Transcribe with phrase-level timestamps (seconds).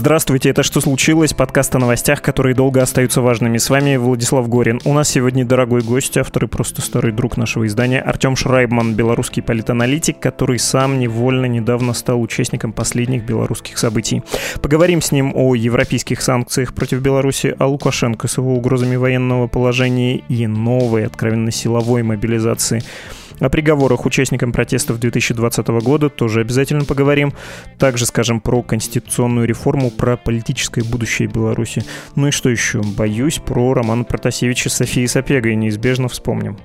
[0.00, 3.58] Здравствуйте, это «Что случилось?» Подкаст о новостях, которые долго остаются важными.
[3.58, 4.80] С вами Владислав Горин.
[4.86, 9.42] У нас сегодня дорогой гость, автор и просто старый друг нашего издания Артем Шрайбман, белорусский
[9.42, 14.22] политаналитик, который сам невольно недавно стал участником последних белорусских событий.
[14.62, 20.22] Поговорим с ним о европейских санкциях против Беларуси, о Лукашенко с его угрозами военного положения
[20.30, 22.82] и новой, откровенно силовой мобилизации–
[23.40, 27.32] о приговорах участникам протестов 2020 года тоже обязательно поговорим.
[27.78, 31.82] Также скажем про конституционную реформу, про политическое будущее Беларуси.
[32.16, 32.80] Ну и что еще?
[32.82, 36.58] Боюсь, про роман Протасевича с Софией Сапегой неизбежно вспомним.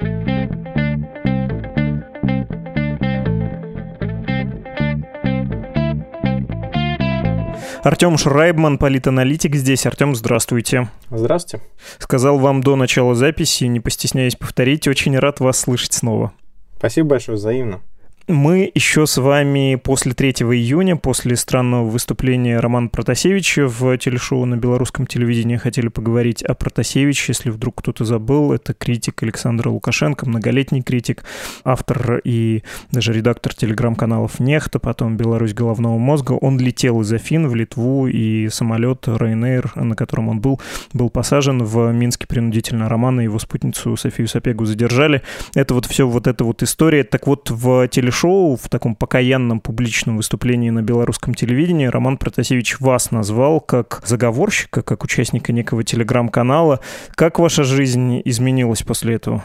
[7.86, 9.86] Артем Шрайбман, политаналитик здесь.
[9.86, 10.90] Артем, здравствуйте.
[11.12, 11.64] Здравствуйте.
[12.00, 16.34] Сказал вам до начала записи, не постесняясь повторить, очень рад вас слышать снова.
[16.86, 17.82] Спасибо большое, взаимно.
[18.28, 24.58] Мы еще с вами после 3 июня, после странного выступления Романа Протасевича в телешоу на
[24.58, 28.52] белорусском телевидении хотели поговорить о Протасевиче, если вдруг кто-то забыл.
[28.52, 31.24] Это критик Александра Лукашенко, многолетний критик,
[31.64, 36.32] автор и даже редактор телеграм-каналов «Нехта», потом «Беларусь головного мозга».
[36.32, 40.60] Он летел из Афин в Литву, и самолет Ryanair, на котором он был,
[40.94, 42.90] был посажен в Минске принудительно.
[42.90, 45.22] Романа и его спутницу Софию Сапегу задержали.
[45.54, 47.04] Это вот все вот эта вот история.
[47.04, 52.80] Так вот, в телешоу шоу в таком покаянном публичном выступлении на белорусском телевидении Роман Протасевич
[52.80, 56.80] вас назвал как заговорщика, как участника некого телеграм-канала.
[57.16, 59.44] Как ваша жизнь изменилась после этого?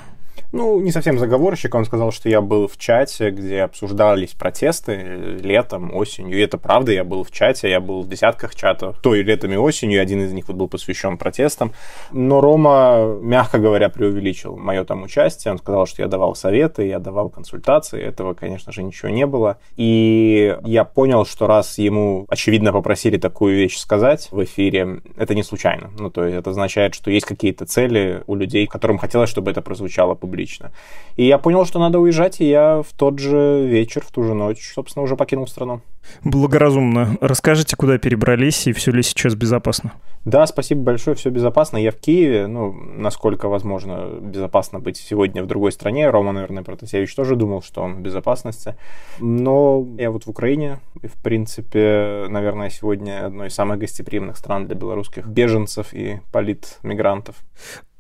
[0.53, 1.75] Ну, не совсем заговорщик.
[1.75, 4.95] Он сказал, что я был в чате, где обсуждались протесты
[5.41, 6.39] летом, осенью.
[6.39, 8.99] И это правда, я был в чате, я был в десятках чатов.
[9.01, 10.03] То и летом, и осенью.
[10.03, 11.73] Один из них вот был посвящен протестам.
[12.11, 15.53] Но Рома, мягко говоря, преувеличил мое там участие.
[15.53, 18.03] Он сказал, что я давал советы, я давал консультации.
[18.03, 19.59] Этого, конечно же, ничего не было.
[19.77, 25.45] И я понял, что раз ему, очевидно, попросили такую вещь сказать в эфире, это не
[25.45, 25.91] случайно.
[25.97, 29.63] Ну, то есть это означает, что есть какие-то цели у людей, которым хотелось, чтобы это
[29.63, 30.71] прозвучало публично публично.
[31.17, 34.35] И я понял, что надо уезжать, и я в тот же вечер, в ту же
[34.35, 35.83] ночь, собственно, уже покинул страну.
[36.25, 37.19] Благоразумно.
[37.21, 39.93] Расскажите, куда перебрались и все ли сейчас безопасно?
[40.25, 41.77] Да, спасибо большое, все безопасно.
[41.77, 46.11] Я в Киеве, ну, насколько возможно безопасно быть сегодня в другой стране.
[46.11, 48.77] Рома, наверное, Протасевич тоже думал, что он в безопасности.
[49.19, 54.67] Но я вот в Украине, и, в принципе, наверное, сегодня одной из самых гостеприимных стран
[54.67, 57.37] для белорусских беженцев и политмигрантов.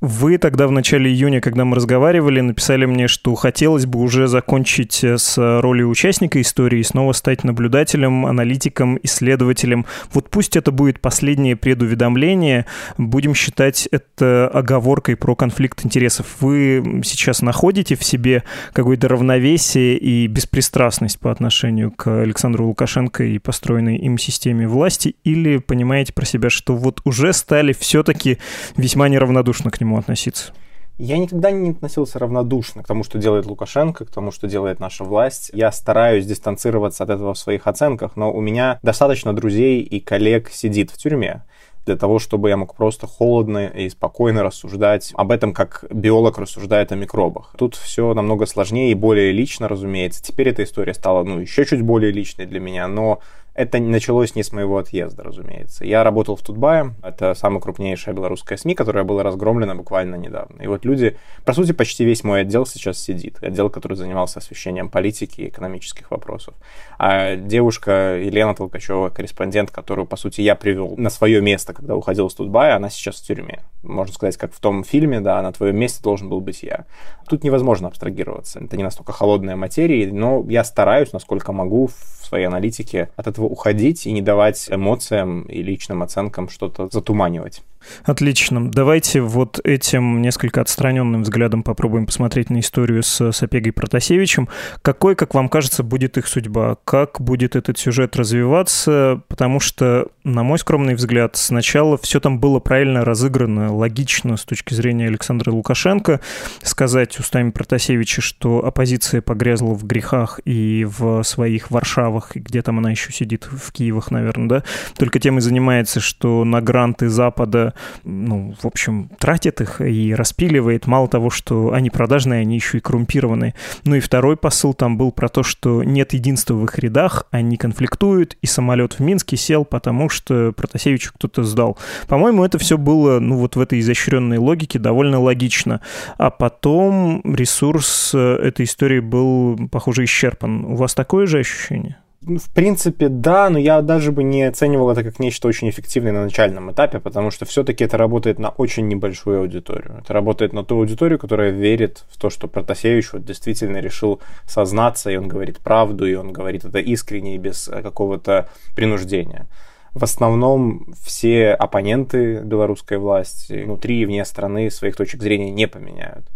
[0.01, 5.05] Вы тогда в начале июня, когда мы разговаривали, написали мне, что хотелось бы уже закончить
[5.05, 9.85] э, с ролью участника истории и снова стать наблюдателем, аналитиком, исследователем.
[10.15, 12.65] Вот пусть это будет последнее предуведомление,
[12.97, 16.27] будем считать это оговоркой про конфликт интересов.
[16.41, 23.39] Вы сейчас находите в себе какое-то равновесие и беспристрастность по отношению к Александру Лукашенко и
[23.39, 28.39] построенной им системе власти, или понимаете про себя, что вот уже стали все-таки
[28.79, 29.90] весьма неравнодушны к нему?
[29.91, 30.53] Нему относиться?
[30.99, 35.03] Я никогда не относился равнодушно к тому, что делает Лукашенко, к тому, что делает наша
[35.03, 35.51] власть.
[35.55, 40.51] Я стараюсь дистанцироваться от этого в своих оценках, но у меня достаточно друзей и коллег
[40.51, 41.43] сидит в тюрьме
[41.87, 46.93] для того, чтобы я мог просто холодно и спокойно рассуждать об этом, как биолог рассуждает
[46.93, 47.55] о микробах.
[47.57, 50.23] Тут все намного сложнее и более лично, разумеется.
[50.23, 53.21] Теперь эта история стала, ну, еще чуть более личной для меня, но
[53.55, 55.85] это началось не с моего отъезда, разумеется.
[55.85, 60.63] Я работал в Тутбае, это самая крупнейшая белорусская СМИ, которая была разгромлена буквально недавно.
[60.63, 63.43] И вот люди, по сути, почти весь мой отдел сейчас сидит.
[63.43, 66.55] Отдел, который занимался освещением политики и экономических вопросов.
[66.99, 72.29] А девушка Елена Толкачева, корреспондент, которую, по сути, я привел на свое место, когда уходил
[72.29, 73.61] из Тутбая, она сейчас в тюрьме.
[73.83, 76.85] Можно сказать, как в том фильме, да, на твоем месте должен был быть я.
[77.29, 78.61] Тут невозможно абстрагироваться.
[78.61, 83.40] Это не настолько холодная материя, но я стараюсь, насколько могу, в своей аналитике от этого
[83.45, 87.63] уходить и не давать эмоциям и личным оценкам что-то затуманивать.
[88.05, 88.71] Отлично.
[88.71, 94.49] Давайте вот этим несколько отстраненным взглядом попробуем посмотреть на историю с Сапегой Протасевичем.
[94.83, 96.77] Какой, как вам кажется, будет их судьба?
[96.85, 99.23] Как будет этот сюжет развиваться?
[99.29, 104.75] Потому что, на мой скромный взгляд, сначала все там было правильно разыграно, логично с точки
[104.75, 106.21] зрения Александра Лукашенко.
[106.63, 112.79] Сказать устами Протасевича, что оппозиция погрязла в грехах и в своих Варшавах, и где там
[112.79, 114.65] она еще сидит, в Киевах, наверное, да?
[114.97, 117.70] Только тем и занимается, что на гранты Запада
[118.05, 120.87] ну, в общем, тратит их и распиливает.
[120.87, 123.55] Мало того, что они продажные, они еще и коррумпированные.
[123.85, 127.57] Ну и второй посыл там был про то, что нет единства в их рядах, они
[127.57, 131.79] конфликтуют, и самолет в Минске сел, потому что Протасевичу кто-то сдал.
[132.09, 135.81] По-моему, это все было, ну, вот в этой изощренной логике довольно логично.
[136.19, 140.65] А потом ресурс э, этой истории был, похоже, исчерпан.
[140.65, 142.00] У вас такое же ощущение?
[142.23, 146.13] Ну, в принципе, да, но я даже бы не оценивал это как нечто очень эффективное
[146.13, 150.01] на начальном этапе, потому что все-таки это работает на очень небольшую аудиторию.
[150.01, 155.11] Это работает на ту аудиторию, которая верит в то, что Протасевич вот действительно решил сознаться,
[155.11, 159.47] и он говорит правду, и он говорит это искренне и без какого-то принуждения.
[159.95, 166.27] В основном все оппоненты белорусской власти внутри и вне страны своих точек зрения не поменяют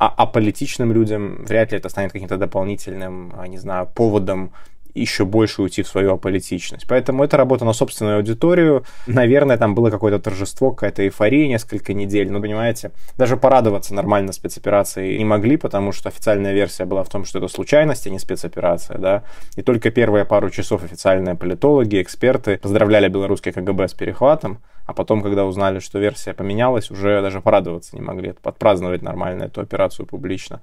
[0.00, 4.50] а аполитичным людям вряд ли это станет каким-то дополнительным, не знаю, поводом
[4.94, 6.86] еще больше уйти в свою аполитичность.
[6.88, 8.84] Поэтому это работа на собственную аудиторию.
[9.06, 12.30] Наверное, там было какое-то торжество, какая-то эйфория несколько недель.
[12.30, 17.24] Но, понимаете, даже порадоваться нормально спецоперацией не могли, потому что официальная версия была в том,
[17.24, 19.22] что это случайность, а не спецоперация, да.
[19.56, 25.22] И только первые пару часов официальные политологи, эксперты поздравляли белорусский КГБ с перехватом, а потом,
[25.22, 30.60] когда узнали, что версия поменялась, уже даже порадоваться не могли, подпраздновать нормально эту операцию публично.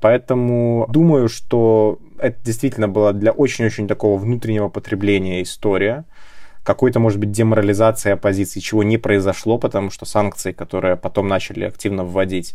[0.00, 6.04] Поэтому думаю, что это действительно была для очень-очень такого внутреннего потребления история.
[6.62, 12.04] Какой-то, может быть, деморализации оппозиции, чего не произошло, потому что санкции, которые потом начали активно
[12.04, 12.54] вводить,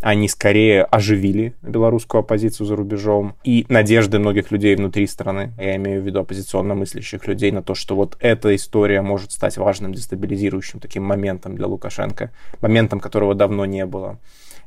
[0.00, 3.36] они скорее оживили белорусскую оппозицию за рубежом.
[3.44, 7.74] И надежды многих людей внутри страны, я имею в виду оппозиционно мыслящих людей, на то,
[7.74, 13.64] что вот эта история может стать важным дестабилизирующим таким моментом для Лукашенко, моментом, которого давно
[13.64, 14.18] не было.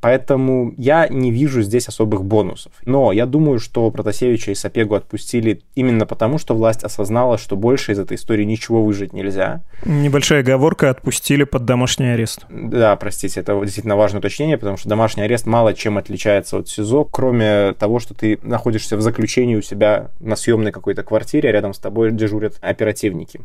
[0.02, 2.72] Поэтому я не вижу здесь особых бонусов.
[2.86, 7.92] Но я думаю, что Протасевича и Сапегу отпустили именно потому, что власть осознала, что больше
[7.92, 9.62] из этой истории ничего выжить нельзя.
[9.86, 12.46] Небольшая оговорка, отпустили под домашний арест.
[12.50, 17.06] Да, простите, это действительно важное уточнение, потому что домашний арест мало чем отличается от СИЗО,
[17.06, 21.74] кроме того, что ты находишься в заключении у себя на съемной какой-то квартире, а рядом
[21.74, 23.42] с тобой дежурят оперативники.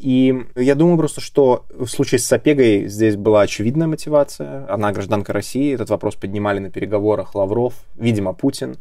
[0.00, 4.66] И я думаю просто, что в случае с Сапегой здесь была очевидная мотивация.
[4.72, 5.74] Она гражданка России.
[5.74, 8.78] Этот вопрос поднимали на переговорах Лавров, видимо, Путин.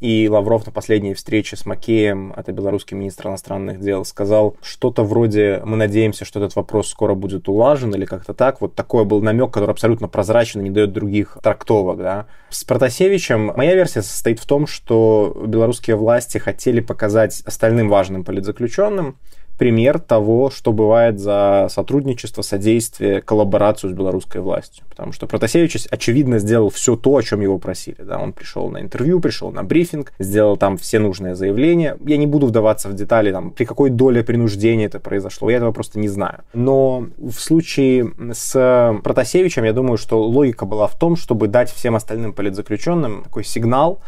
[0.00, 5.62] И Лавров на последней встрече с Макеем, это белорусский министр иностранных дел, сказал что-то вроде
[5.64, 8.62] «мы надеемся, что этот вопрос скоро будет улажен» или как-то так.
[8.62, 11.98] Вот такой был намек, который абсолютно прозрачен и не дает других трактовок.
[11.98, 12.26] Да.
[12.48, 19.16] С Протасевичем моя версия состоит в том, что белорусские власти хотели показать остальным важным политзаключенным,
[19.62, 24.84] пример того, что бывает за сотрудничество, содействие, коллаборацию с белорусской властью.
[24.90, 28.02] Потому что Протасевич, очевидно, сделал все то, о чем его просили.
[28.02, 28.18] Да?
[28.18, 31.96] Он пришел на интервью, пришел на брифинг, сделал там все нужные заявления.
[32.04, 35.48] Я не буду вдаваться в детали, там, при какой доле принуждения это произошло.
[35.48, 36.40] Я этого просто не знаю.
[36.54, 41.94] Но в случае с Протасевичем, я думаю, что логика была в том, чтобы дать всем
[41.94, 44.00] остальным политзаключенным такой сигнал,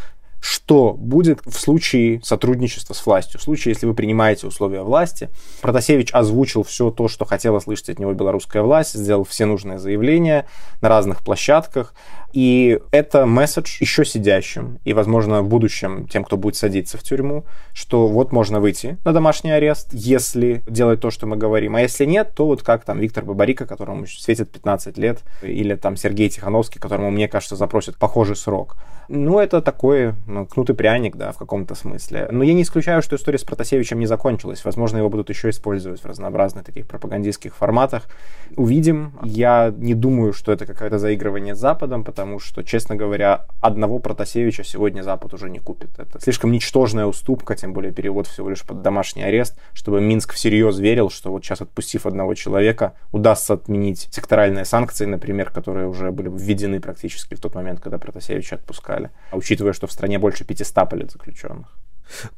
[0.44, 5.30] что будет в случае сотрудничества с властью, в случае, если вы принимаете условия власти.
[5.62, 10.46] Протасевич озвучил все то, что хотела слышать от него белорусская власть, сделал все нужные заявления
[10.82, 11.94] на разных площадках.
[12.34, 17.44] И это месседж еще сидящим и, возможно, в будущем тем, кто будет садиться в тюрьму,
[17.72, 21.76] что вот можно выйти на домашний арест, если делать то, что мы говорим.
[21.76, 25.96] А если нет, то вот как там Виктор Бабарика, которому светит 15 лет, или там
[25.96, 28.76] Сергей Тихановский, которому, мне кажется, запросят похожий срок.
[29.08, 32.28] Ну, это такой ну, кнутый пряник, да, в каком-то смысле.
[32.30, 34.64] Но я не исключаю, что история с Протасевичем не закончилась.
[34.64, 38.04] Возможно, его будут еще использовать в разнообразных таких пропагандистских форматах.
[38.56, 39.12] Увидим.
[39.22, 44.64] Я не думаю, что это какое-то заигрывание с Западом, потому что, честно говоря, одного Протасевича
[44.64, 45.98] сегодня Запад уже не купит.
[45.98, 50.78] Это слишком ничтожная уступка, тем более перевод всего лишь под домашний арест, чтобы Минск всерьез
[50.78, 56.28] верил, что вот сейчас, отпустив одного человека, удастся отменить секторальные санкции, например, которые уже были
[56.28, 60.88] введены практически в тот момент, когда Протасевича отпускали, а учитывая, что в стране больше 500
[60.88, 61.78] политзаключенных.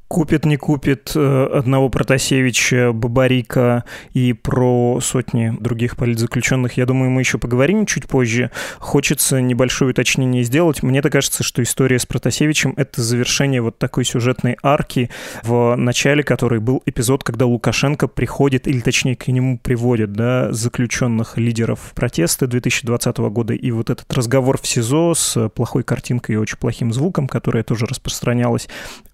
[0.09, 7.23] Купит, не купит э, одного Протасевича, Бабарика и про сотни других политзаключенных, я думаю, мы
[7.23, 8.53] еще поговорим чуть позже.
[8.79, 10.85] Хочется небольшое уточнение сделать.
[10.85, 15.11] Мне так кажется, что история с Протасевичем— это завершение вот такой сюжетной арки,
[15.43, 21.37] в начале которой был эпизод, когда Лукашенко приходит, или точнее к нему приводит, да, заключенных
[21.37, 26.59] лидеров протеста 2020 года, и вот этот разговор в СИЗО с плохой картинкой и очень
[26.59, 28.69] плохим звуком, которая тоже распространялась,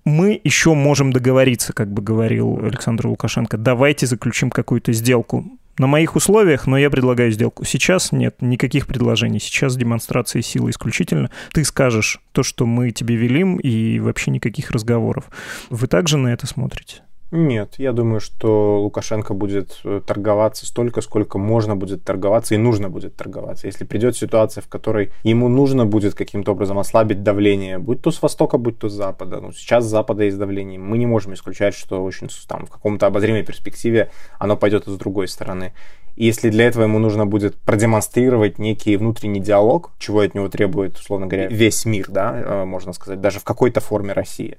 [0.05, 3.57] мы еще можем договориться, как бы говорил Александр Лукашенко.
[3.57, 5.45] Давайте заключим какую-то сделку.
[5.79, 7.65] На моих условиях, но я предлагаю сделку.
[7.65, 9.41] Сейчас нет никаких предложений.
[9.41, 11.31] Сейчас демонстрация силы исключительно.
[11.53, 15.31] Ты скажешь то, что мы тебе велим, и вообще никаких разговоров.
[15.71, 17.03] Вы также на это смотрите?
[17.35, 22.91] Нет, я думаю, что Лукашенко будет э, торговаться столько, сколько можно будет торговаться и нужно
[22.91, 23.67] будет торговаться.
[23.67, 28.21] Если придет ситуация, в которой ему нужно будет каким-то образом ослабить давление, будь то с
[28.21, 29.41] востока, будь то с запада.
[29.41, 30.79] Ну, сейчас с запада есть давление.
[30.79, 34.99] Мы не можем исключать, что очень там, в каком-то обозримой перспективе оно пойдет и с
[34.99, 35.73] другой стороны.
[36.17, 40.99] И если для этого ему нужно будет продемонстрировать некий внутренний диалог, чего от него требует,
[40.99, 44.59] условно говоря, весь мир, да, э, можно сказать, даже в какой-то форме России,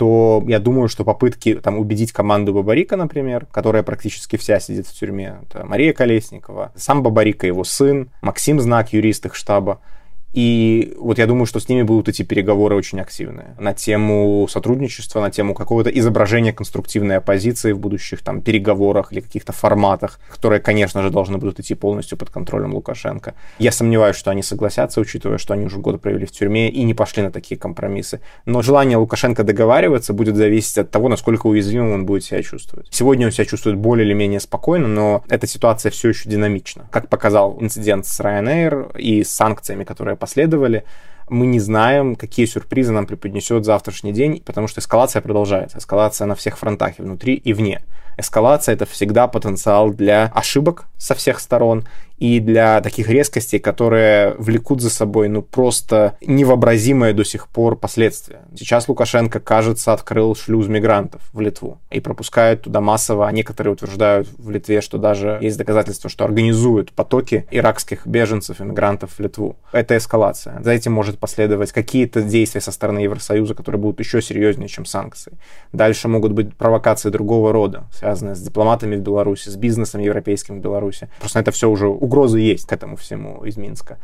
[0.00, 4.98] то я думаю, что попытки там убедить команду Бабарика, например, которая практически вся сидит в
[4.98, 9.82] тюрьме, это Мария Колесникова, сам Бабарика, его сын, Максим Знак, юрист их штаба,
[10.32, 15.20] и вот я думаю, что с ними будут идти переговоры очень активные на тему сотрудничества,
[15.20, 21.02] на тему какого-то изображения конструктивной оппозиции в будущих там переговорах или каких-то форматах, которые, конечно
[21.02, 23.34] же, должны будут идти полностью под контролем Лукашенко.
[23.58, 26.94] Я сомневаюсь, что они согласятся, учитывая, что они уже год провели в тюрьме и не
[26.94, 28.20] пошли на такие компромиссы.
[28.46, 32.86] Но желание Лукашенко договариваться будет зависеть от того, насколько уязвимым он будет себя чувствовать.
[32.90, 36.88] Сегодня он себя чувствует более или менее спокойно, но эта ситуация все еще динамична.
[36.90, 40.84] Как показал инцидент с Ryanair и с санкциями, которые последовали,
[41.28, 45.78] мы не знаем, какие сюрпризы нам преподнесет завтрашний день, потому что эскалация продолжается.
[45.78, 47.82] Эскалация на всех фронтах, и внутри, и вне.
[48.18, 51.86] Эскалация— это всегда потенциал для ошибок со всех сторон
[52.20, 58.42] и для таких резкостей, которые влекут за собой ну просто невообразимые до сих пор последствия.
[58.54, 64.28] Сейчас Лукашенко, кажется, открыл шлюз мигрантов в Литву и пропускает туда массово, а некоторые утверждают
[64.36, 69.56] в Литве, что даже есть доказательства, что организуют потоки иракских беженцев, иммигрантов в Литву.
[69.72, 70.60] Это эскалация.
[70.62, 75.32] За этим может последовать какие-то действия со стороны Евросоюза, которые будут еще серьезнее, чем санкции.
[75.72, 80.62] Дальше могут быть провокации другого рода, связанные с дипломатами в Беларуси, с бизнесом европейским в
[80.62, 81.08] Беларуси.
[81.18, 83.98] Просто это все уже угрозы есть к этому всему из Минска.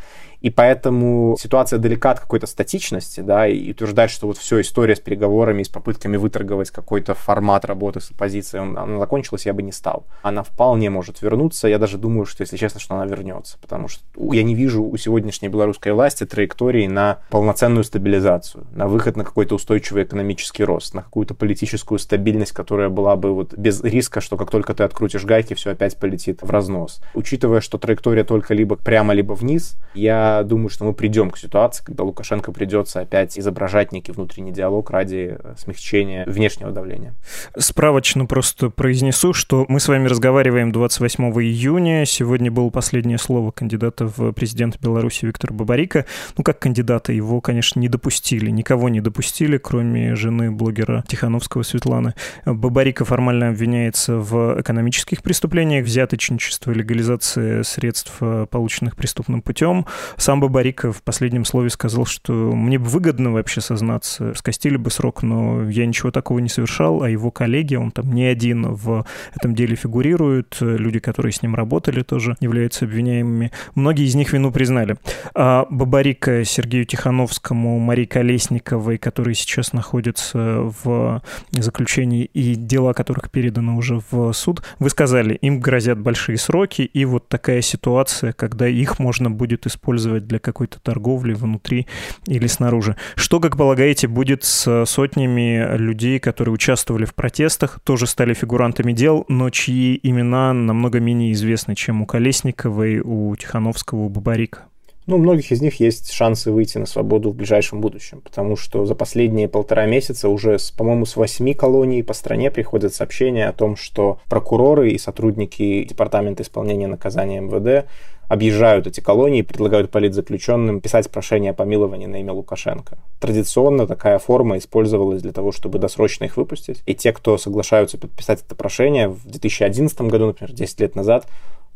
[0.47, 5.00] И поэтому ситуация далека от какой-то статичности, да, и утверждать, что вот все, история с
[5.00, 10.07] переговорами, с попытками выторговать какой-то формат работы с оппозицией, она закончилась, я бы не стал.
[10.23, 14.05] Она вполне может вернуться, я даже думаю, что, если честно, что она вернется, потому что
[14.33, 19.57] я не вижу у сегодняшней белорусской власти траектории на полноценную стабилизацию, на выход на какой-то
[19.57, 24.53] устойчивый экономический рост, на какую-то политическую стабильность, которая была бы вот без риска, что как
[24.53, 27.00] только ты открутишь гайки, все опять полетит в разнос.
[27.15, 31.85] Учитывая, что траектория только либо прямо, либо вниз, я думаю, что мы придем к ситуации,
[31.85, 37.14] когда Лукашенко придется опять изображать некий внутренний диалог ради э, смягчения внешнего давления.
[37.57, 42.05] Справочно просто произнесу, что мы с вами разговариваем 28 июня.
[42.07, 46.07] Сегодня было последнее слово кандидата в президент Беларуси Виктора Бабарика.
[46.37, 48.50] Ну, как кандидата, его, конечно, не допустили.
[48.50, 52.14] Никого не допустили, кроме жены блогера Тихановского Светланы.
[52.45, 59.87] Бабарика формально обвиняется в экономических преступлениях, взяточничество, легализация средств, э, полученных преступным путем.
[60.16, 65.23] Сам Бабарика в последнем слове сказал, что мне бы выгодно вообще сознаться, скостили бы срок,
[65.23, 69.04] но я ничего такого не совершал, а его коллеги, он там не один в
[69.35, 73.52] этом деле фигурирует, люди, которые с ним работали, тоже являются обвиняемыми.
[73.75, 74.96] Многие из них вину признали.
[75.35, 83.73] А Бабарика Сергею Тихановскому, Марии Колесниковой, которые сейчас находятся в заключении и дела которых переданы
[83.73, 88.99] уже в суд, вы сказали, им грозят большие сроки, и вот такая ситуация, когда их
[88.99, 91.87] можно будет использовать использовать для какой-то торговли внутри
[92.27, 92.97] или снаружи.
[93.17, 99.25] Что, как полагаете, будет с сотнями людей, которые участвовали в протестах, тоже стали фигурантами дел,
[99.29, 104.65] но чьи имена намного менее известны, чем у Колесниковой, у Тихановского, у Бабарика?
[105.07, 108.85] Ну, у многих из них есть шансы выйти на свободу в ближайшем будущем, потому что
[108.87, 113.77] за последние полтора месяца уже, по-моему, с восьми колоний по стране приходят сообщения о том,
[113.77, 117.87] что прокуроры и сотрудники Департамента исполнения наказания МВД
[118.28, 122.99] объезжают эти колонии и предлагают политзаключенным писать прошение о помиловании на имя Лукашенко.
[123.21, 126.83] Традиционно такая форма использовалась для того, чтобы досрочно их выпустить.
[126.87, 131.26] И те, кто соглашаются подписать это прошение в 2011 году, например, 10 лет назад,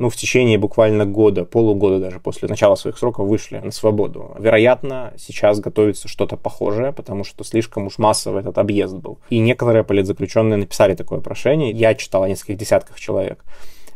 [0.01, 4.35] ну, в течение буквально года, полугода даже после начала своих сроков вышли на свободу.
[4.39, 9.19] Вероятно, сейчас готовится что-то похожее, потому что слишком уж массовый этот объезд был.
[9.29, 11.73] И некоторые политзаключенные написали такое прошение.
[11.73, 13.45] Я читал о нескольких десятках человек.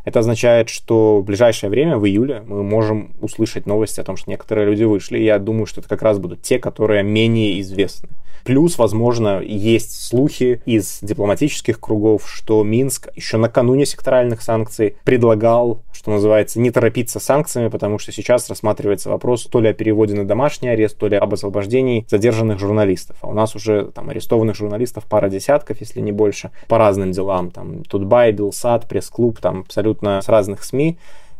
[0.05, 4.29] Это означает, что в ближайшее время, в июле, мы можем услышать новости о том, что
[4.29, 5.17] некоторые люди вышли.
[5.17, 8.09] Я думаю, что это как раз будут те, которые менее известны.
[8.45, 16.11] Плюс, возможно, есть слухи из дипломатических кругов, что Минск еще накануне секторальных санкций предлагал, что
[16.11, 20.25] называется, не торопиться с санкциями, потому что сейчас рассматривается вопрос то ли о переводе на
[20.25, 23.17] домашний арест, то ли об освобождении задержанных журналистов.
[23.21, 27.49] А у нас уже там арестованных журналистов пара десятков, если не больше, по разным делам.
[27.49, 30.97] Там Тутбай, Белсад, пресс-клуб, там абсолютно с разных СМИ.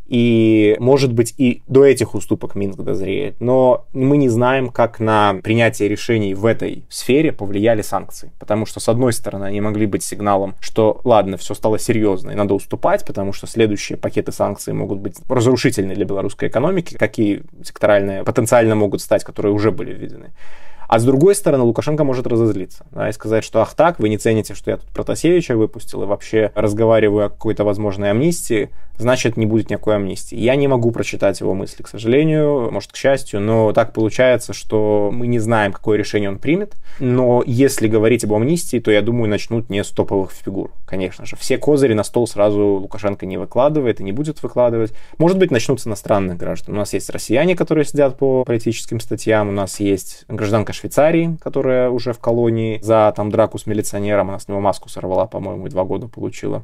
[0.07, 3.41] И, может быть, и до этих уступок Минск дозреет.
[3.41, 8.31] Но мы не знаем, как на принятие решений в этой сфере повлияли санкции.
[8.39, 12.35] Потому что, с одной стороны, они могли быть сигналом, что, ладно, все стало серьезно, и
[12.35, 18.23] надо уступать, потому что следующие пакеты санкций могут быть разрушительны для белорусской экономики, какие секторальные
[18.23, 20.33] потенциально могут стать, которые уже были введены.
[20.87, 24.17] А с другой стороны, Лукашенко может разозлиться да, и сказать, что ах так, вы не
[24.17, 29.45] цените, что я тут Протасевича выпустил и вообще разговариваю о какой-то возможной амнистии, значит, не
[29.45, 30.35] будет никакой амнистии.
[30.35, 35.09] Я не могу прочитать его мысли, к сожалению, может, к счастью, но так получается, что
[35.13, 36.75] мы не знаем, какое решение он примет.
[36.99, 41.35] Но если говорить об амнистии, то, я думаю, начнут не с топовых фигур, конечно же.
[41.35, 44.93] Все козыри на стол сразу Лукашенко не выкладывает и не будет выкладывать.
[45.17, 46.75] Может быть, начнут с иностранных граждан.
[46.75, 51.89] У нас есть россияне, которые сидят по политическим статьям, у нас есть гражданка Швейцарии, которая
[51.89, 55.69] уже в колонии за там драку с милиционером, она с него маску сорвала, по-моему, и
[55.69, 56.63] два года получила.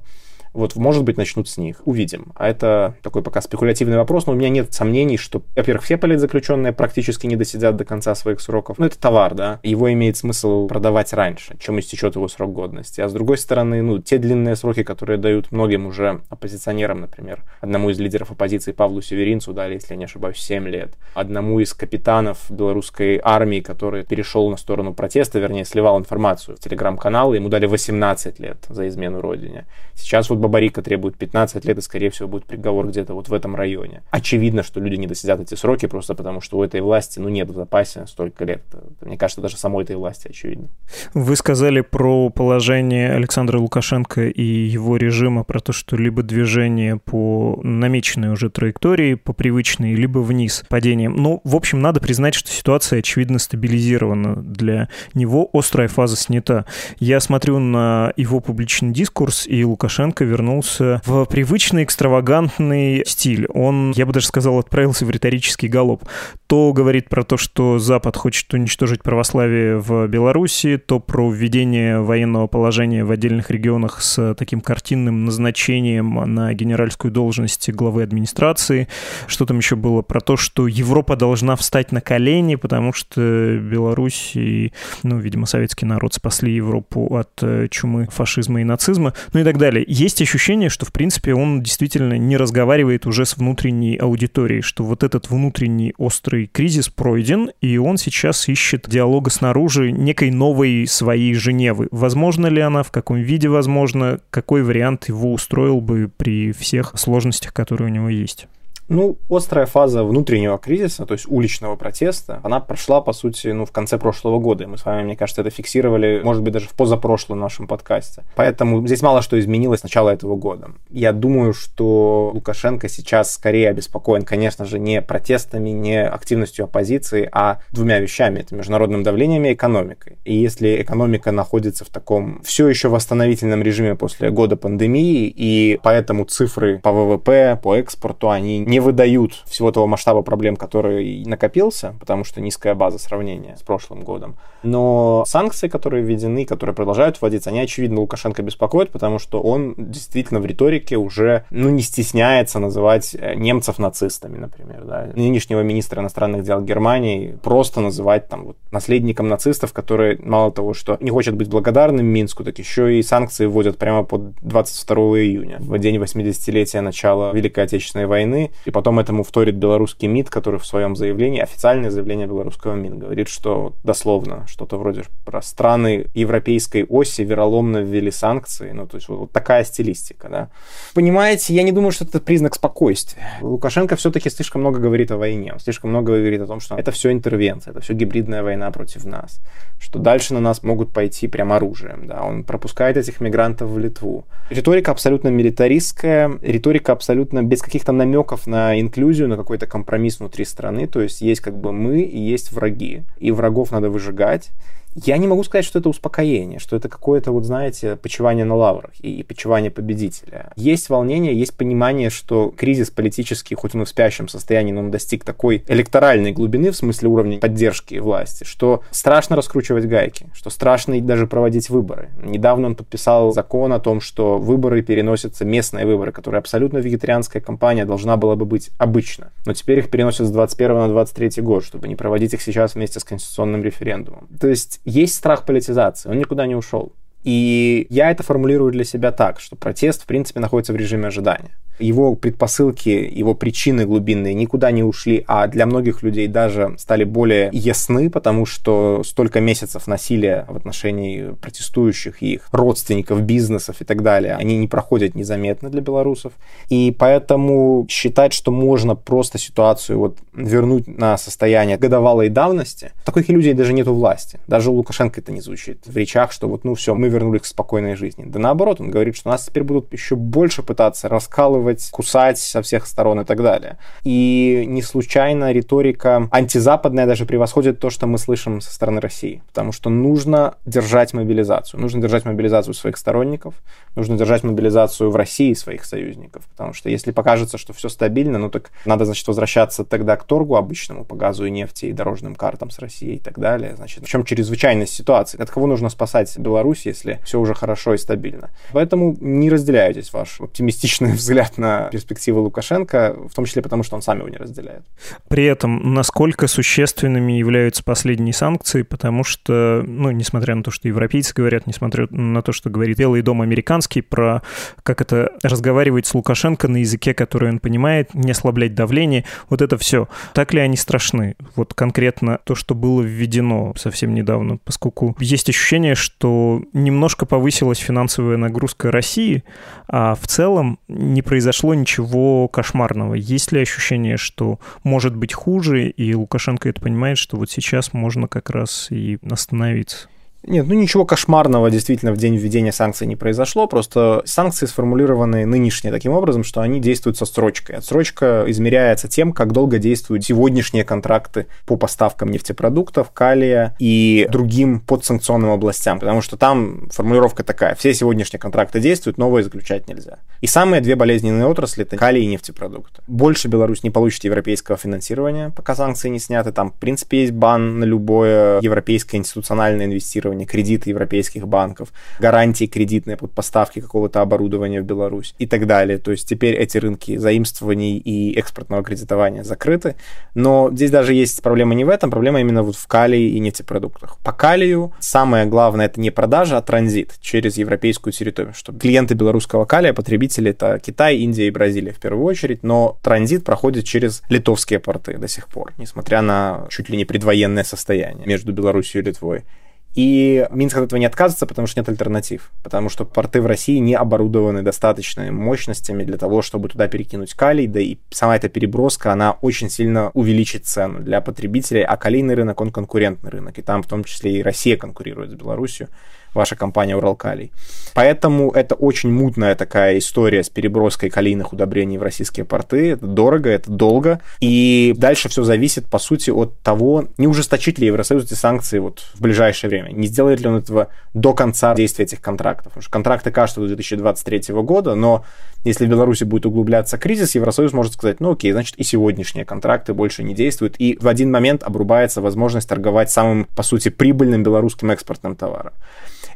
[0.53, 1.81] Вот, может быть, начнут с них.
[1.85, 2.33] Увидим.
[2.35, 6.73] А это такой пока спекулятивный вопрос, но у меня нет сомнений, что, во-первых, все политзаключенные
[6.73, 8.77] практически не досидят до конца своих сроков.
[8.77, 9.59] Ну, это товар, да.
[9.63, 13.01] Его имеет смысл продавать раньше, чем истечет его срок годности.
[13.01, 17.89] А с другой стороны, ну, те длинные сроки, которые дают многим уже оппозиционерам, например, одному
[17.89, 20.95] из лидеров оппозиции Павлу Северинцу дали, если я не ошибаюсь, 7 лет.
[21.13, 27.33] Одному из капитанов белорусской армии, который перешел на сторону протеста, вернее, сливал информацию в телеграм-канал,
[27.33, 29.65] ему дали 18 лет за измену родине.
[29.93, 33.55] Сейчас вот Бабарика требует 15 лет, и, скорее всего, будет приговор где-то вот в этом
[33.55, 34.03] районе.
[34.11, 37.49] Очевидно, что люди не досидят эти сроки, просто потому что у этой власти, ну, нет
[37.49, 38.63] в запасе столько лет.
[39.01, 40.67] Мне кажется, даже самой этой власти очевидно.
[41.13, 47.59] Вы сказали про положение Александра Лукашенко и его режима, про то, что либо движение по
[47.63, 51.15] намеченной уже траектории, по привычной, либо вниз падением.
[51.15, 56.65] Ну, в общем, надо признать, что ситуация, очевидно, стабилизирована для него, острая фаза снята.
[56.99, 63.47] Я смотрю на его публичный дискурс, и Лукашенко вернулся в привычный экстравагантный стиль.
[63.53, 66.03] Он, я бы даже сказал, отправился в риторический галоп.
[66.47, 72.47] То говорит про то, что Запад хочет уничтожить православие в Беларуси, то про введение военного
[72.47, 78.87] положения в отдельных регионах с таким картинным назначением на генеральскую должность главы администрации.
[79.27, 84.31] Что там еще было про то, что Европа должна встать на колени, потому что Беларусь
[84.35, 84.71] и,
[85.03, 89.57] ну, видимо, советский народ спасли Европу от э, чумы, фашизма и нацизма, ну и так
[89.57, 89.83] далее.
[89.87, 94.83] Есть есть ощущение, что, в принципе, он действительно не разговаривает уже с внутренней аудиторией, что
[94.83, 101.33] вот этот внутренний острый кризис пройден, и он сейчас ищет диалога снаружи некой новой своей
[101.33, 101.87] Женевы.
[101.91, 107.53] Возможно ли она, в каком виде возможно, какой вариант его устроил бы при всех сложностях,
[107.53, 108.47] которые у него есть?
[108.91, 113.71] Ну, острая фаза внутреннего кризиса, то есть уличного протеста, она прошла, по сути, ну, в
[113.71, 114.67] конце прошлого года.
[114.67, 118.23] Мы с вами, мне кажется, это фиксировали, может быть, даже в позапрошлом нашем подкасте.
[118.35, 120.71] Поэтому здесь мало что изменилось с начала этого года.
[120.89, 127.61] Я думаю, что Лукашенко сейчас скорее обеспокоен, конечно же, не протестами, не активностью оппозиции, а
[127.71, 128.39] двумя вещами.
[128.39, 130.17] Это международным давлением и экономикой.
[130.25, 136.25] И если экономика находится в таком все еще восстановительном режиме после года пандемии, и поэтому
[136.25, 142.23] цифры по ВВП, по экспорту, они не выдают всего того масштаба проблем, который накопился, потому
[142.23, 144.35] что низкая база сравнения с прошлым годом.
[144.63, 150.39] Но санкции, которые введены, которые продолжают вводиться, они, очевидно, Лукашенко беспокоят, потому что он действительно
[150.39, 154.83] в риторике уже ну, не стесняется называть э, немцев нацистами, например.
[154.85, 155.09] Да.
[155.15, 160.97] Нынешнего министра иностранных дел Германии просто называть там вот, наследником нацистов, которые мало того, что
[160.99, 165.77] не хочет быть благодарным Минску, так еще и санкции вводят прямо под 22 июня, в
[165.79, 168.51] день 80-летия начала Великой Отечественной войны.
[168.65, 173.27] И потом этому вторит белорусский МИД, который в своем заявлении, официальное заявление белорусского МИД, говорит,
[173.27, 178.71] что дословно что-то вроде про страны европейской оси вероломно ввели санкции.
[178.71, 180.49] Ну, то есть вот, такая стилистика, да.
[180.93, 183.39] Понимаете, я не думаю, что это признак спокойствия.
[183.41, 186.91] Лукашенко все-таки слишком много говорит о войне, он слишком много говорит о том, что это
[186.91, 189.39] все интервенция, это все гибридная война против нас,
[189.79, 192.23] что дальше на нас могут пойти прям оружием, да.
[192.23, 194.25] Он пропускает этих мигрантов в Литву.
[194.49, 200.87] Риторика абсолютно милитаристская, риторика абсолютно без каких-то намеков на инклюзию, на какой-то компромисс внутри страны.
[200.87, 203.03] То есть есть как бы мы и есть враги.
[203.17, 204.40] И врагов надо выжигать.
[204.41, 204.49] that
[204.95, 208.91] Я не могу сказать, что это успокоение, что это какое-то, вот знаете, почивание на лаврах
[208.99, 210.51] и почивание победителя.
[210.55, 214.91] Есть волнение, есть понимание, что кризис политический, хоть он и в спящем состоянии, но он
[214.91, 220.99] достиг такой электоральной глубины в смысле уровня поддержки власти, что страшно раскручивать гайки, что страшно
[221.01, 222.09] даже проводить выборы.
[222.23, 227.85] Недавно он подписал закон о том, что выборы переносятся, местные выборы, которые абсолютно вегетарианская кампания
[227.85, 229.31] должна была бы быть обычно.
[229.45, 232.99] Но теперь их переносят с 21 на 23 год, чтобы не проводить их сейчас вместе
[232.99, 234.27] с конституционным референдумом.
[234.39, 236.93] То есть есть страх политизации, он никуда не ушел.
[237.23, 241.51] И я это формулирую для себя так, что протест, в принципе, находится в режиме ожидания
[241.81, 247.49] его предпосылки, его причины глубинные никуда не ушли, а для многих людей даже стали более
[247.51, 254.03] ясны, потому что столько месяцев насилия в отношении протестующих и их родственников, бизнесов и так
[254.03, 256.33] далее, они не проходят незаметно для белорусов.
[256.69, 263.53] И поэтому считать, что можно просто ситуацию вот вернуть на состояние годовалой давности, таких людей
[263.53, 264.39] даже нету власти.
[264.47, 267.45] Даже у Лукашенко это не звучит в речах, что вот ну все, мы вернулись к
[267.45, 268.23] спокойной жизни.
[268.25, 272.87] Да наоборот, он говорит, что нас теперь будут еще больше пытаться раскалывать кусать со всех
[272.87, 273.77] сторон и так далее.
[274.03, 279.43] И не случайно риторика антизападная даже превосходит то, что мы слышим со стороны России.
[279.47, 281.79] Потому что нужно держать мобилизацию.
[281.79, 283.55] Нужно держать мобилизацию своих сторонников,
[283.95, 286.43] нужно держать мобилизацию в России своих союзников.
[286.51, 290.55] Потому что если покажется, что все стабильно, ну так надо, значит, возвращаться тогда к торгу
[290.55, 293.75] обычному по газу и нефти и дорожным картам с Россией и так далее.
[293.75, 295.41] Значит, в чем чрезвычайность ситуации?
[295.41, 296.85] От кого нужно спасать Беларусь,
[297.23, 298.49] все уже хорошо и стабильно?
[298.71, 303.95] Поэтому не разделяю здесь ваш оптимистичный взгляд на перспективы Лукашенко, в том числе потому, что
[303.95, 304.83] он сам его не разделяет.
[305.27, 311.33] При этом, насколько существенными являются последние санкции, потому что, ну, несмотря на то, что европейцы
[311.33, 314.41] говорят, несмотря на то, что говорит Белый дом американский про
[314.83, 319.77] как это разговаривать с Лукашенко на языке, который он понимает, не ослаблять давление, вот это
[319.77, 320.07] все.
[320.33, 321.35] Так ли они страшны?
[321.55, 328.37] Вот конкретно то, что было введено совсем недавно, поскольку есть ощущение, что немножко повысилась финансовая
[328.37, 329.43] нагрузка России,
[329.87, 333.15] а в целом не произошло ничего кошмарного.
[333.15, 338.27] Есть ли ощущение, что может быть хуже, и Лукашенко это понимает, что вот сейчас можно
[338.27, 340.07] как раз и остановиться?
[340.43, 345.91] Нет, ну ничего кошмарного действительно в день введения санкций не произошло, просто санкции сформулированы нынешние
[345.91, 347.77] таким образом, что они действуют со строчкой.
[347.77, 355.51] Отсрочка измеряется тем, как долго действуют сегодняшние контракты по поставкам нефтепродуктов, калия и другим подсанкционным
[355.51, 360.19] областям, потому что там формулировка такая, все сегодняшние контракты действуют, новые заключать нельзя.
[360.41, 363.03] И самые две болезненные отрасли– это калий и нефтепродукты.
[363.05, 367.79] Больше Беларусь не получит европейского финансирования, пока санкции не сняты, там в принципе есть бан
[367.79, 374.81] на любое европейское институциональное инвестирование финансирования, кредиты европейских банков, гарантии кредитные под поставки какого-то оборудования
[374.81, 375.97] в Беларусь и так далее.
[375.97, 379.95] То есть теперь эти рынки заимствований и экспортного кредитования закрыты.
[380.35, 384.17] Но здесь даже есть проблема не в этом, проблема именно вот в калии и нефтепродуктах.
[384.23, 389.65] По калию самое главное это не продажа, а транзит через европейскую территорию, чтобы клиенты белорусского
[389.65, 394.79] калия, потребители это Китай, Индия и Бразилия в первую очередь, но транзит проходит через литовские
[394.79, 399.43] порты до сих пор, несмотря на чуть ли не предвоенное состояние между Беларусью и Литвой.
[399.93, 402.51] И Минск от этого не отказывается, потому что нет альтернатив.
[402.63, 407.67] Потому что порты в России не оборудованы достаточными мощностями для того, чтобы туда перекинуть калий.
[407.67, 411.83] Да и сама эта переброска, она очень сильно увеличит цену для потребителей.
[411.83, 413.59] А калийный рынок, он конкурентный рынок.
[413.59, 415.89] И там в том числе и Россия конкурирует с Беларусью
[416.33, 417.51] ваша компания Уралкалий.
[417.93, 422.91] Поэтому это очень мутная такая история с переброской калийных удобрений в российские порты.
[422.91, 424.21] Это дорого, это долго.
[424.39, 428.99] И дальше все зависит, по сути, от того, не ужесточит ли Евросоюз эти санкции вот
[429.13, 429.91] в ближайшее время.
[429.91, 432.73] Не сделает ли он этого до конца действия этих контрактов.
[432.73, 435.25] Потому что контракты кажутся до 2023 года, но
[435.63, 439.93] если в Беларуси будет углубляться кризис, Евросоюз может сказать, ну окей, значит и сегодняшние контракты
[439.93, 444.89] больше не действуют, и в один момент обрубается возможность торговать самым, по сути, прибыльным белорусским
[444.89, 445.73] экспортным товаром.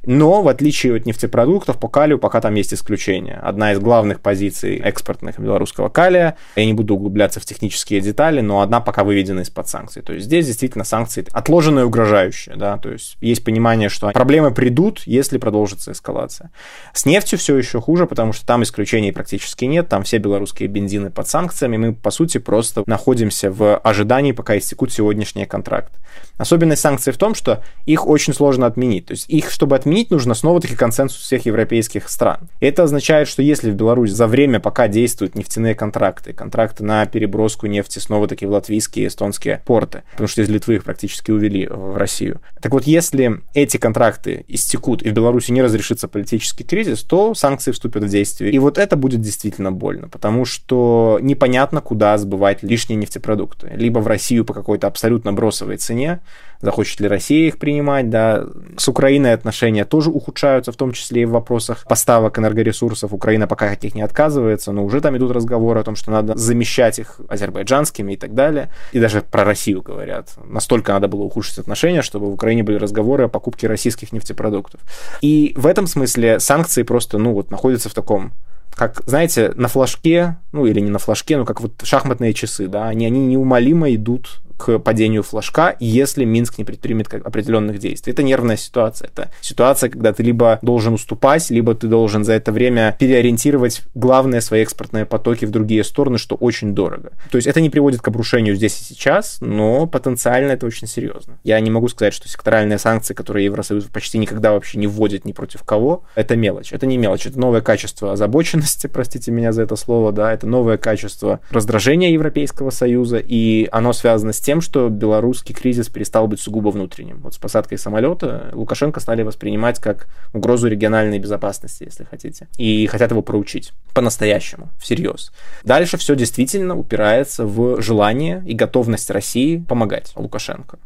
[0.04, 3.36] Но, в отличие от нефтепродуктов, по калию пока там есть исключение.
[3.36, 8.62] Одна из главных позиций экспортных белорусского калия, я не буду углубляться в технические детали, но
[8.62, 10.02] одна пока выведена из-под санкций.
[10.02, 12.56] То есть здесь действительно санкции отложенные и угрожающие.
[12.56, 12.78] Да?
[12.78, 16.52] То есть есть понимание, что проблемы придут, если продолжится эскалация.
[16.94, 21.10] С нефтью все еще хуже, потому что там исключений практически нет, там все белорусские бензины
[21.10, 26.00] под санкциями, мы, по сути, просто находимся в ожидании, пока истекут сегодняшние контракты.
[26.38, 29.08] Особенность санкций в том, что их очень сложно отменить.
[29.08, 32.50] То есть их, чтобы отменить, нужно снова-таки консенсус всех европейских стран.
[32.60, 37.68] Это означает, что если в Беларусь за время, пока действуют нефтяные контракты, контракты на переброску
[37.68, 41.98] нефти снова-таки в латвийские и эстонские порты, потому что из Литвы их практически увели в
[41.98, 42.42] Россию.
[42.62, 47.72] Так вот, если эти контракты истекут и в Беларуси не разрешится политический кризис, то санкции
[47.72, 48.52] вступят в действие.
[48.52, 53.72] И вот это будет действительно больно, потому что непонятно, куда сбывать лишние нефтепродукты.
[53.76, 56.22] Либо в Россию по какой-то абсолютно бросовой цене,
[56.62, 58.46] захочет ли Россия их принимать, да.
[58.78, 63.14] С Украиной отношения тоже ухудшаются, в том числе и в вопросах поставок энергоресурсов.
[63.14, 66.36] Украина пока от них не отказывается, но уже там идут разговоры о том, что надо
[66.38, 68.72] замещать их азербайджанскими и так далее.
[68.92, 70.36] И даже про Россию говорят.
[70.46, 74.82] Настолько надо было ухудшить отношения, чтобы в Украине были разговоры о покупке российских нефтепродуктов.
[75.22, 78.34] И в этом смысле санкции просто, ну вот, находятся в таком
[78.76, 82.90] как, знаете, на флажке, ну или не на флажке, но как вот шахматные часы, да,
[82.90, 88.14] они, они неумолимо идут к падению флажка, если Минск не предпримет определенных действий.
[88.14, 89.08] Это нервная ситуация.
[89.08, 94.42] Это ситуация, когда ты либо должен уступать, либо ты должен за это время переориентировать главные
[94.42, 97.12] свои экспортные потоки в другие стороны, что очень дорого.
[97.32, 101.38] То есть это не приводит к обрушению здесь и сейчас, но потенциально это очень серьезно.
[101.44, 105.32] Я не могу сказать, что секторальные санкции, которые Евросоюз почти никогда вообще не вводит ни
[105.32, 106.74] против кого, это мелочь.
[106.74, 110.78] Это не мелочь, это новое качество озабоченности, простите меня за это слово, да, это новое
[110.78, 116.70] качество раздражения Европейского Союза, и оно связано с тем, что белорусский кризис перестал быть сугубо
[116.70, 117.20] внутренним.
[117.22, 122.48] Вот с посадкой самолета Лукашенко стали воспринимать как угрозу региональной безопасности, если хотите.
[122.58, 125.32] И хотят его проучить по-настоящему, всерьез.
[125.64, 130.78] Дальше все действительно упирается в желание и готовность России помогать Лукашенко.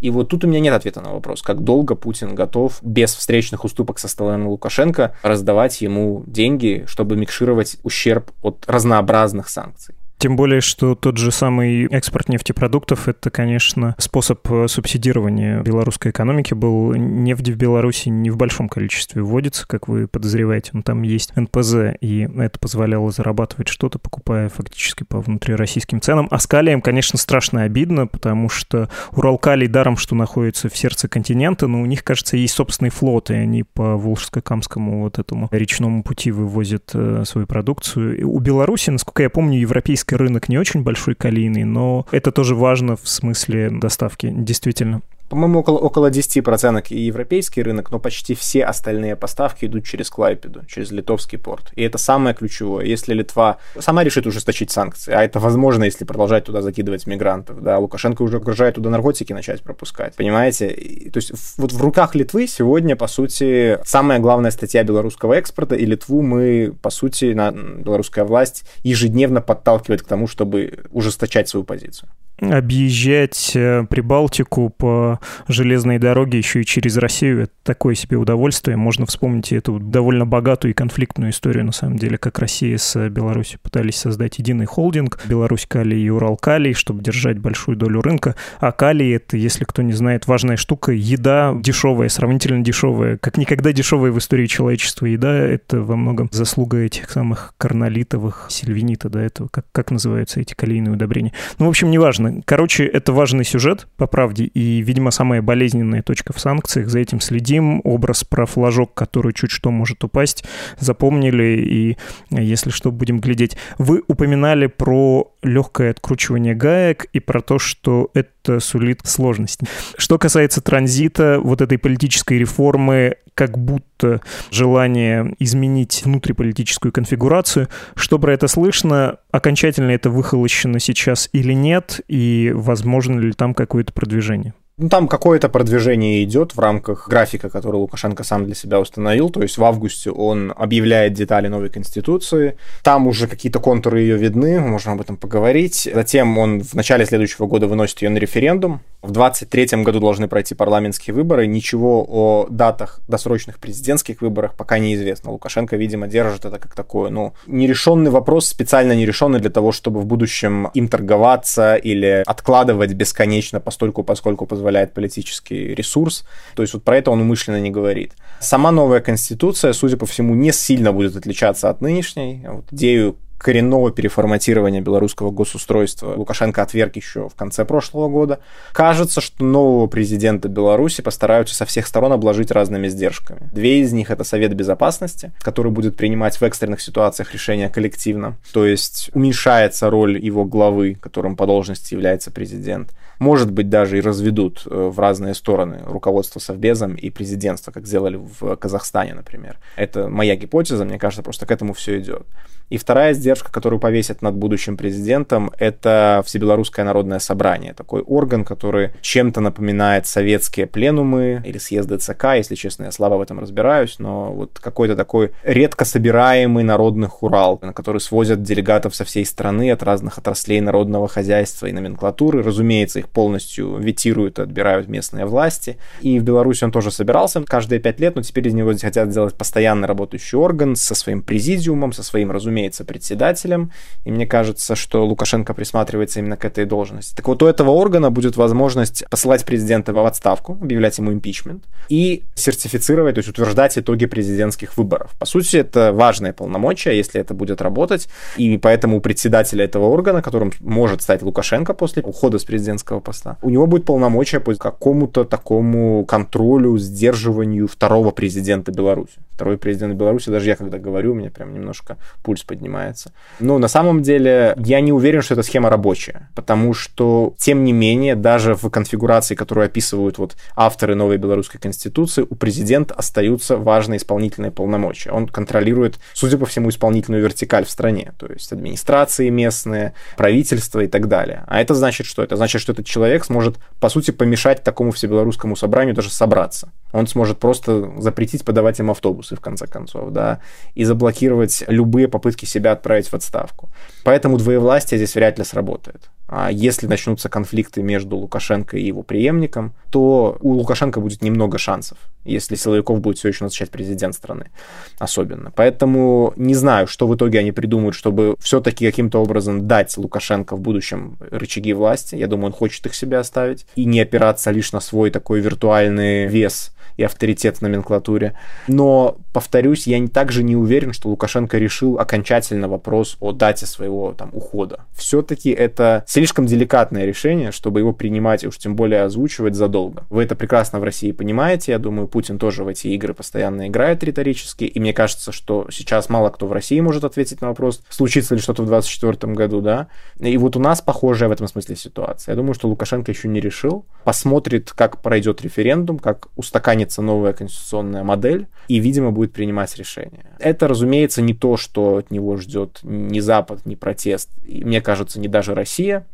[0.00, 3.64] И вот тут у меня нет ответа на вопрос, как долго Путин готов без встречных
[3.64, 9.96] уступок со стороны Лукашенко раздавать ему деньги, чтобы микшировать ущерб от разнообразных санкций.
[10.18, 16.54] Тем более, что тот же самый экспорт нефтепродуктов— это, конечно, способ э, субсидирования белорусской экономики
[16.54, 16.92] был.
[16.94, 20.70] Нефть в Беларуси не в большом количестве вводится, как вы подозреваете.
[20.72, 26.26] Но там есть НПЗ, и это позволяло зарабатывать что-то, покупая фактически по внутрироссийским ценам.
[26.32, 31.68] А с калием, конечно, страшно обидно, потому что Уралкалий даром, что находится в сердце континента,
[31.68, 36.32] но у них, кажется, есть собственный флот, и они по Волжско-Камскому вот этому речному пути
[36.32, 38.18] вывозят э, свою продукцию.
[38.18, 39.58] И у Беларуси, насколько я помню,
[40.07, 45.02] российский рынок не очень большой калийный, но это тоже важно в смысле доставки, действительно.
[45.28, 50.64] По-моему, около, около 10% и европейский рынок, но почти все остальные поставки идут через Клайпеду,
[50.66, 51.70] через литовский порт.
[51.74, 52.86] И это самое ключевое.
[52.86, 57.78] Если Литва сама решит ужесточить санкции, а это возможно, если продолжать туда закидывать мигрантов, да,
[57.78, 60.68] Лукашенко уже угрожает туда наркотики начать пропускать, понимаете?
[61.12, 65.84] То есть вот в руках Литвы сегодня, по сути, самая главная статья белорусского экспорта, и
[65.84, 72.08] Литву мы, по сути, на белорусская власть ежедневно подталкивает к тому, чтобы ужесточать свою позицию
[72.40, 78.76] объезжать э, Прибалтику по железной дороге еще и через Россию– это такое себе удовольствие.
[78.76, 83.58] Можно вспомнить эту довольно богатую и конфликтную историю, на самом деле, как Россия с Беларусью
[83.60, 88.36] пытались создать единый холдинг Беларусь Калий и Урал Калий, чтобы держать большую долю рынка.
[88.60, 90.92] А калий– это, если кто не знает, важная штука.
[90.92, 93.16] Еда дешевая, сравнительно дешевая.
[93.16, 99.08] Как никогда дешевая в истории человечества еда– это во многом заслуга этих самых карнолитовых, сильвинита,
[99.08, 101.32] да, этого, как, как называются эти калийные удобрения.
[101.58, 102.42] Ну, в общем, неважно важно.
[102.44, 106.88] Короче, это важный сюжет, по правде, и, видимо, самая болезненная точка в санкциях.
[106.88, 107.80] За этим следим.
[107.84, 110.44] Образ про флажок, который чуть что может упасть,
[110.78, 111.96] запомнили, и,
[112.30, 113.56] если что, будем глядеть.
[113.78, 118.30] Вы упоминали про легкое откручивание гаек и про то, что это
[118.60, 119.60] сулит сложность.
[119.96, 127.68] Что касается транзита, вот этой политической реформы, как будто желание изменить внутриполитическую конфигурацию.
[127.94, 129.18] Что про это слышно?
[129.30, 132.00] Окончательно это выхолощено сейчас или нет?
[132.08, 134.54] И возможно ли там какое-то продвижение?
[134.80, 139.28] Ну, там какое-то продвижение идет в рамках графика, который Лукашенко сам для себя установил.
[139.28, 142.56] То есть в августе он объявляет детали новой конституции.
[142.84, 145.88] Там уже какие-то контуры ее видны, можем об этом поговорить.
[145.92, 148.80] Затем он в начале следующего года выносит ее на референдум.
[149.02, 151.48] В 23 году должны пройти парламентские выборы.
[151.48, 155.32] Ничего о датах досрочных президентских выборах пока не известно.
[155.32, 160.06] Лукашенко, видимо, держит это как такое, ну, нерешенный вопрос, специально нерешенный для того, чтобы в
[160.06, 166.24] будущем им торговаться или откладывать бесконечно постольку, поскольку позволяет позволяет политический ресурс.
[166.54, 168.12] То есть вот про это он умышленно не говорит.
[168.40, 172.44] Сама новая конституция, судя по всему, не сильно будет отличаться от нынешней.
[172.46, 178.40] Вот идею коренного переформатирования белорусского госустройства Лукашенко отверг еще в конце прошлого года.
[178.72, 183.48] Кажется, что нового президента Беларуси постараются со всех сторон обложить разными сдержками.
[183.52, 188.66] Две из них— это Совет Безопасности, который будет принимать в экстренных ситуациях решения коллективно, то
[188.66, 192.90] есть уменьшается роль его главы, которым по должности является президент.
[193.18, 198.16] Может быть, даже и разведут э, в разные стороны руководство Совбезом и президентство, как сделали
[198.16, 199.58] в Казахстане, например.
[199.76, 202.26] Это моя гипотеза, мне кажется, просто к этому все идет.
[202.70, 207.72] И вторая издержка, которую повесят над будущим президентом, это Всебелорусское народное собрание.
[207.72, 213.22] Такой орган, который чем-то напоминает советские пленумы или съезды ЦК, если честно, я слабо в
[213.22, 219.04] этом разбираюсь, но вот какой-то такой редко собираемый народный хурал, на который свозят делегатов со
[219.04, 222.42] всей страны от разных отраслей народного хозяйства и номенклатуры.
[222.42, 225.78] Разумеется, их полностью ветируют отбирают местные власти.
[226.00, 229.34] И в Беларуси он тоже собирался каждые пять лет, но теперь из него хотят сделать
[229.34, 233.72] постоянно работающий орган со своим президиумом, со своим, разумеется, председателем,
[234.04, 237.14] и мне кажется, что Лукашенко присматривается именно к этой должности.
[237.14, 242.24] Так вот, у этого органа будет возможность посылать президента в отставку, объявлять ему импичмент и
[242.34, 245.14] сертифицировать, то есть утверждать итоги президентских выборов.
[245.18, 250.22] По сути, это важное полномочия, если это будет работать, и поэтому у председателя этого органа,
[250.22, 255.24] которым может стать Лукашенко после ухода с президентского поста, у него будет полномочия по какому-то
[255.24, 259.18] такому контролю, сдерживанию второго президента Беларуси.
[259.32, 263.12] Второй президент Беларуси, даже я когда говорю, у меня прям немножко пульс поднимается.
[263.38, 267.72] Но на самом деле я не уверен, что эта схема рабочая, потому что, тем не
[267.72, 273.98] менее, даже в конфигурации, которую описывают вот авторы новой белорусской конституции, у президента остаются важные
[273.98, 275.12] исполнительные полномочия.
[275.12, 280.88] Он контролирует, судя по всему, исполнительную вертикаль в стране, то есть администрации местные, правительство и
[280.88, 281.44] так далее.
[281.46, 282.24] А это значит что?
[282.24, 286.72] Это значит, что этот человек сможет, по сути, помешать такому всебелорусскому собранию даже собраться.
[286.92, 290.40] Он сможет просто запретить подавать им автобусы, в конце концов, да,
[290.74, 293.68] и заблокировать любые попытки себя отправить в отставку.
[294.04, 296.10] Поэтому двоевластие здесь вряд ли сработает.
[296.28, 301.96] А если начнутся конфликты между Лукашенко и его преемником, то у Лукашенко будет немного шансов,
[302.24, 304.50] если силовиков будет все еще назначать президент страны
[304.98, 305.50] особенно.
[305.54, 310.60] Поэтому не знаю, что в итоге они придумают, чтобы все-таки каким-то образом дать Лукашенко в
[310.60, 312.14] будущем рычаги власти.
[312.14, 316.26] Я думаю, он хочет их себе оставить и не опираться лишь на свой такой виртуальный
[316.26, 318.36] вес и авторитет в номенклатуре.
[318.66, 324.30] Но, повторюсь, я также не уверен, что Лукашенко решил окончательно вопрос о дате своего там
[324.32, 324.80] ухода.
[324.96, 330.02] Все-таки это слишком деликатное решение, чтобы его принимать и уж тем более озвучивать задолго.
[330.10, 334.02] Вы это прекрасно в России понимаете, я думаю, Путин тоже в эти игры постоянно играет
[334.02, 338.34] риторически, и мне кажется, что сейчас мало кто в России может ответить на вопрос, случится
[338.34, 339.86] ли что-то в 2024 году, да.
[340.18, 342.32] И вот у нас похожая в этом смысле ситуация.
[342.32, 348.02] Я думаю, что Лукашенко еще не решил, посмотрит, как пройдет референдум, как устаканится новая конституционная
[348.02, 350.26] модель, и, видимо, будет принимать решение.
[350.38, 355.20] Это, разумеется, не то, что от него ждет ни Запад, ни протест, и, мне кажется,
[355.20, 356.06] не даже Россия,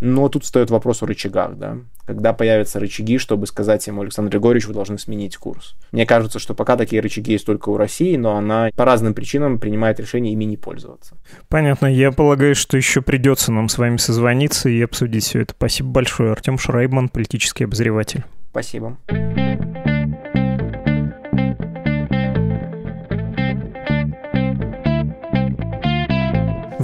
[0.00, 1.78] но тут встает вопрос о рычагах, да.
[2.06, 5.74] Когда появятся рычаги, чтобы сказать ему, Александр Григорьевич, вы должны сменить курс.
[5.90, 9.58] Мне кажется, что пока такие рычаги есть только у России, но она по разным причинам
[9.58, 11.16] принимает решение ими не пользоваться.
[11.48, 11.86] Понятно.
[11.86, 15.54] Я полагаю, что еще придется нам с вами созвониться и обсудить все это.
[15.56, 16.30] Спасибо большое.
[16.30, 18.24] Артем Шрайбман, политический обозреватель.
[18.50, 18.98] Спасибо.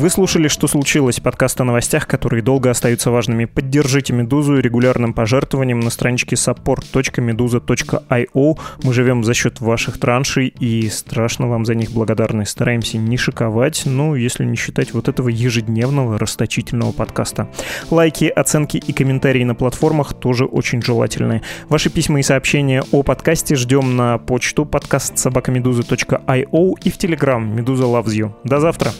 [0.03, 3.45] Вы слушали «Что случилось?» подкаст о новостях, которые долго остаются важными.
[3.45, 8.59] Поддержите «Медузу» регулярным пожертвованием на страничке support.meduza.io.
[8.83, 12.47] Мы живем за счет ваших траншей и страшно вам за них благодарны.
[12.47, 17.49] Стараемся не шиковать, ну, если не считать вот этого ежедневного расточительного подкаста.
[17.89, 21.43] Лайки, оценки и комментарии на платформах тоже очень желательны.
[21.69, 27.85] Ваши письма и сообщения о подкасте ждем на почту подкаст собакамедуза.io и в Телеграм «Медуза
[27.85, 28.33] loves you».
[28.43, 28.91] До завтра!